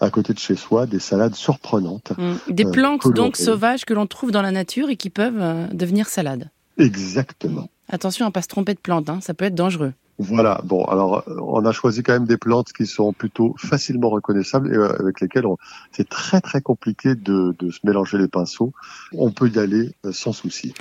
à 0.00 0.10
côté 0.10 0.32
de 0.32 0.38
chez 0.38 0.56
soi 0.56 0.86
des 0.86 0.98
salades 0.98 1.34
surprenantes. 1.34 2.12
Mmh. 2.16 2.52
Des 2.52 2.64
plantes 2.64 3.06
euh, 3.06 3.10
donc 3.10 3.36
sauvages 3.36 3.84
que 3.84 3.94
l'on 3.94 4.06
trouve 4.06 4.30
dans 4.30 4.42
la 4.42 4.50
nature 4.50 4.88
et 4.88 4.96
qui 4.96 5.10
peuvent 5.10 5.40
euh, 5.40 5.66
devenir 5.72 6.08
salades. 6.08 6.50
Exactement. 6.78 7.68
Attention 7.88 8.26
à 8.26 8.30
pas 8.30 8.42
se 8.42 8.48
tromper 8.48 8.74
de 8.74 8.78
plante, 8.78 9.10
hein, 9.10 9.18
ça 9.20 9.34
peut 9.34 9.44
être 9.44 9.54
dangereux. 9.54 9.92
Voilà. 10.22 10.60
Bon, 10.64 10.84
alors 10.84 11.24
on 11.26 11.64
a 11.64 11.72
choisi 11.72 12.02
quand 12.02 12.12
même 12.12 12.26
des 12.26 12.36
plantes 12.36 12.74
qui 12.74 12.86
sont 12.86 13.14
plutôt 13.14 13.54
facilement 13.56 14.10
reconnaissables 14.10 14.70
et 14.70 14.76
avec 14.76 15.18
lesquelles 15.22 15.46
c'est 15.92 16.06
très 16.08 16.42
très 16.42 16.60
compliqué 16.60 17.14
de, 17.14 17.56
de, 17.58 17.70
se 17.70 17.78
mélanger 17.84 18.18
les 18.18 18.28
pinceaux. 18.28 18.74
On 19.12 19.30
peut 19.30 19.48
y 19.48 19.58
aller 19.58 19.92
sans 20.12 20.32
souci. 20.32 20.74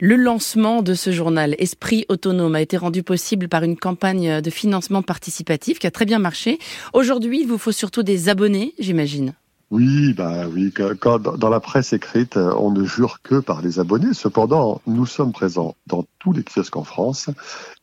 Le 0.00 0.16
lancement 0.16 0.82
de 0.82 0.92
ce 0.92 1.12
journal 1.12 1.54
Esprit 1.58 2.04
Autonome 2.10 2.56
a 2.56 2.60
été 2.60 2.76
rendu 2.76 3.02
possible 3.02 3.48
par 3.48 3.62
une 3.62 3.78
campagne 3.78 4.42
de 4.42 4.50
financement 4.50 5.00
participatif 5.00 5.78
qui 5.78 5.86
a 5.86 5.90
très 5.90 6.04
bien 6.04 6.18
marché. 6.18 6.58
Aujourd'hui, 6.92 7.40
il 7.40 7.46
vous 7.46 7.56
faut 7.56 7.72
surtout 7.72 8.02
des 8.02 8.28
abonnés, 8.28 8.74
j'imagine. 8.78 9.32
Oui, 9.70 10.12
bah 10.12 10.46
oui. 10.46 10.72
Quand, 11.00 11.18
dans 11.18 11.48
la 11.48 11.58
presse 11.58 11.92
écrite, 11.92 12.36
on 12.36 12.70
ne 12.70 12.84
jure 12.84 13.22
que 13.22 13.40
par 13.40 13.62
les 13.62 13.80
abonnés. 13.80 14.12
Cependant, 14.12 14.80
nous 14.86 15.06
sommes 15.06 15.32
présents 15.32 15.74
dans 15.86 16.04
tous 16.18 16.32
les 16.32 16.44
kiosques 16.44 16.76
en 16.76 16.84
France 16.84 17.30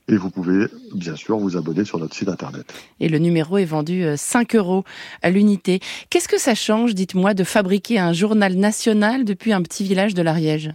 et 0.07 0.17
vous 0.17 0.29
pouvez 0.29 0.67
bien 0.93 1.15
sûr 1.15 1.37
vous 1.37 1.57
abonner 1.57 1.85
sur 1.85 1.99
notre 1.99 2.15
site 2.15 2.29
internet. 2.29 2.65
Et 2.99 3.09
le 3.09 3.17
numéro 3.17 3.57
est 3.57 3.65
vendu 3.65 4.05
5 4.15 4.55
euros 4.55 4.83
à 5.21 5.29
l'unité. 5.29 5.79
Qu'est-ce 6.09 6.27
que 6.27 6.39
ça 6.39 6.55
change, 6.55 6.95
dites-moi, 6.95 7.33
de 7.33 7.43
fabriquer 7.43 7.99
un 7.99 8.13
journal 8.13 8.55
national 8.55 9.25
depuis 9.25 9.53
un 9.53 9.61
petit 9.61 9.83
village 9.83 10.13
de 10.13 10.21
l'Ariège? 10.21 10.71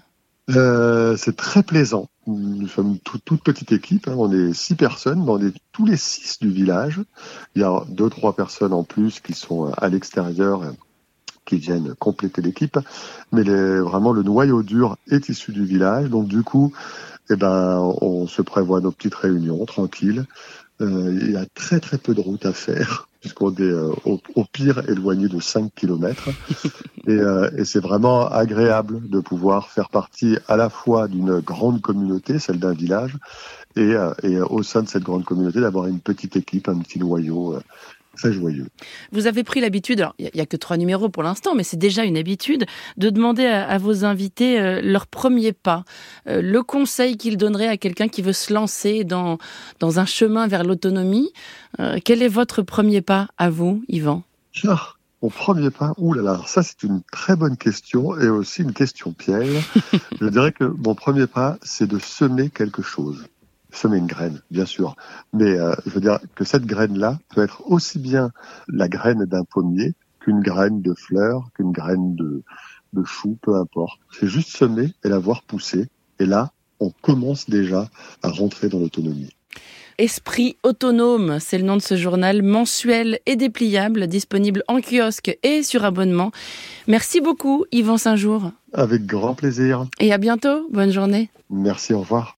Euh, 0.51 1.17
c'est 1.17 1.37
très 1.37 1.63
plaisant. 1.63 2.09
Nous 2.27 2.69
sommes 2.69 2.99
toute, 2.99 3.25
toute 3.25 3.43
petite 3.43 3.73
équipe, 3.73 4.09
hein. 4.09 4.15
on 4.17 4.33
est 4.33 4.53
six 4.53 4.75
personnes, 4.75 5.25
mais 5.25 5.31
on 5.31 5.41
est 5.41 5.55
tous 5.73 5.87
les 5.87 5.97
six 5.97 6.39
du 6.41 6.51
village. 6.51 7.01
Il 7.55 7.63
y 7.63 7.65
a 7.65 7.85
deux, 7.89 8.11
trois 8.11 8.35
personnes 8.35 8.73
en 8.73 8.85
plus 8.85 9.21
qui 9.21 9.33
sont 9.33 9.73
à 9.77 9.89
l'extérieur, 9.89 10.63
qui 11.47 11.57
viennent 11.57 11.95
compléter 11.95 12.43
l'équipe. 12.43 12.79
Mais 13.33 13.43
les, 13.43 13.81
vraiment, 13.81 14.13
le 14.13 14.23
noyau 14.23 14.63
dur 14.63 14.97
est 15.11 15.29
issu 15.31 15.53
du 15.53 15.65
village. 15.65 16.11
Donc 16.11 16.29
du 16.29 16.43
coup, 16.43 16.73
eh 17.31 17.37
ben, 17.37 17.79
on 18.03 18.27
se 18.27 18.43
prévoit 18.43 18.81
nos 18.81 18.91
petites 18.91 19.15
réunions 19.15 19.65
tranquilles. 19.65 20.27
Euh, 20.83 21.19
il 21.23 21.31
y 21.31 21.37
a 21.37 21.47
très 21.55 21.81
très 21.81 21.97
peu 21.97 22.15
de 22.15 22.21
route 22.21 22.45
à 22.45 22.53
faire 22.53 23.09
puisqu'on 23.21 23.55
est 23.55 23.63
euh, 23.63 23.93
au, 24.05 24.21
au, 24.35 24.45
pire 24.45 24.89
éloigné 24.89 25.27
de 25.27 25.41
5 25.41 25.73
km. 25.75 26.29
et, 27.07 27.13
euh, 27.13 27.51
et 27.57 27.65
c'est 27.65 27.81
vraiment 27.81 28.29
agréable 28.29 29.09
de 29.09 29.21
pouvoir 29.21 29.71
faire 29.71 29.89
partie 29.89 30.37
à 30.49 30.57
la 30.57 30.69
fois 30.69 31.09
d'une 31.09 31.41
grande 31.41 31.81
communauté, 31.81 32.39
celle 32.39 32.59
d'un 32.59 32.75
village, 32.75 33.17
et, 33.77 33.95
euh, 33.95 34.13
et, 34.23 34.41
au 34.41 34.63
sein 34.63 34.83
de 34.83 34.89
cette 34.89 35.03
grande 35.03 35.25
communauté 35.25 35.61
d'avoir 35.61 35.87
une 35.87 36.01
petite 36.01 36.37
équipe, 36.37 36.69
un 36.69 36.79
petit 36.79 36.99
noyau 36.99 37.55
euh, 37.55 37.61
très 38.17 38.33
joyeux. 38.33 38.67
Vous 39.13 39.27
avez 39.27 39.45
pris 39.45 39.61
l'habitude, 39.61 40.01
alors 40.01 40.15
il 40.19 40.31
n'y 40.35 40.41
a 40.41 40.47
que 40.47 40.57
trois 40.57 40.77
numéros 40.77 41.09
pour 41.09 41.23
l'instant, 41.23 41.55
mais 41.55 41.63
c'est 41.63 41.77
déjà 41.77 42.05
une 42.05 42.17
habitude, 42.17 42.65
de 42.97 43.11
demander 43.11 43.47
à, 43.47 43.69
à 43.69 43.79
vos 43.79 44.05
invités 44.05 44.59
euh, 44.61 44.81
leur 44.83 45.07
premier 45.07 45.53
pas, 45.53 45.85
euh, 46.29 46.43
le 46.43 46.63
conseil 46.63 47.17
qu'ils 47.17 47.37
donneraient 47.37 47.69
à 47.69 47.77
quelqu'un 47.77 48.09
qui 48.09 48.23
veut 48.23 48.33
se 48.33 48.53
lancer 48.53 49.05
dans, 49.05 49.39
dans 49.81 50.01
un 50.01 50.07
chemin 50.07 50.47
vers 50.49 50.65
l'autonomie. 50.65 51.31
Euh, 51.81 51.99
quel 52.05 52.23
est 52.23 52.29
votre 52.29 52.63
premier 52.63 53.03
pas 53.03 53.29
à 53.39 53.51
vous, 53.51 53.83
Yvan? 53.89 54.23
Ah, 54.67 54.95
Mon 55.23 55.29
premier 55.31 55.71
pas, 55.71 55.93
oulala, 55.99 56.41
ça 56.47 56.63
c'est 56.63 56.83
une 56.83 57.03
très 57.13 57.37
bonne 57.37 57.57
question 57.57 58.19
et 58.19 58.29
aussi 58.29 58.63
une 58.63 58.73
question 58.73 59.13
piège. 59.13 59.63
Je 60.21 60.27
dirais 60.29 60.53
que 60.53 60.65
mon 60.65 60.95
premier 60.95 61.27
pas, 61.27 61.59
c'est 61.63 61.87
de 61.87 61.99
semer 61.99 62.51
quelque 62.51 62.83
chose 62.83 63.25
semer 63.77 63.99
une 63.99 64.07
graine, 64.07 64.41
bien 64.51 64.67
sûr. 64.67 64.97
Mais 65.33 65.59
euh, 65.59 65.75
je 65.87 65.91
veux 65.91 66.01
dire 66.01 66.19
que 66.35 66.45
cette 66.45 66.67
graine-là 66.67 67.19
peut 67.35 67.43
être 67.43 67.63
aussi 67.67 67.99
bien 67.99 68.31
la 68.69 68.89
graine 68.89 69.25
d'un 69.25 69.45
pommier 69.45 69.95
qu'une 70.21 70.41
graine 70.41 70.83
de 70.83 70.95
fleurs, 70.95 71.51
qu'une 71.55 71.73
graine 71.73 72.17
de, 72.17 72.43
de 72.93 73.05
chou, 73.05 73.39
peu 73.43 73.55
importe. 73.57 74.01
C'est 74.19 74.27
juste 74.27 74.49
semer 74.49 74.93
et 75.05 75.09
la 75.09 75.19
voir 75.19 75.43
pousser. 75.43 75.89
Et 76.19 76.27
là, 76.27 76.51
on 76.81 76.91
commence 77.03 77.49
déjà 77.49 77.89
à 78.23 78.29
rentrer 78.29 78.69
dans 78.69 78.79
l'autonomie. 78.79 79.31
Esprit 79.99 80.57
autonome, 80.63 81.39
c'est 81.41 81.57
le 81.57 81.65
nom 81.65 81.77
de 81.77 81.83
ce 81.83 81.97
journal 81.97 82.43
mensuel 82.43 83.19
et 83.25 83.35
dépliable, 83.37 84.09
disponible 84.09 84.63
en 84.69 84.81
kiosque 84.83 85.39
et 85.43 85.63
sur 85.63 85.87
abonnement. 85.87 86.33
Merci 86.87 87.23
beaucoup, 87.23 87.65
Yvan 87.73 87.97
Saint-Jour. 87.97 88.51
Avec 88.75 89.07
grand 89.07 89.35
plaisir. 89.35 89.87
Et 89.99 90.13
à 90.13 90.19
bientôt. 90.19 90.69
Bonne 90.71 90.91
journée. 90.91 91.31
Merci, 91.49 91.95
au 91.95 92.01
revoir. 92.01 92.35